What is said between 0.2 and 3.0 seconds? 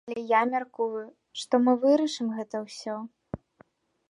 я мяркую, што мы вырашым гэта ўсё.